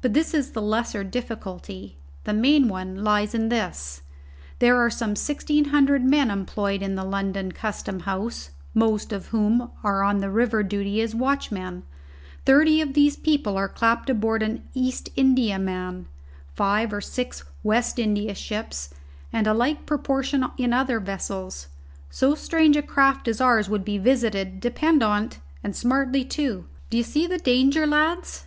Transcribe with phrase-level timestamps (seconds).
[0.00, 4.00] But this is the lesser difficulty; the main one lies in this:
[4.60, 9.72] there are some sixteen hundred men employed in the London Custom House, most of whom
[9.82, 11.82] are on river duty as watchmen;
[12.46, 16.06] thirty of these people are clapped aboard an East Indiaman,
[16.54, 18.94] five or six on West India ships,
[19.32, 21.66] and a like proportion in other vessels.
[22.08, 26.66] So strange a craft as ours would be visited, depend on't, and smartly, too.
[26.88, 28.38] D'ye see the danger, lads?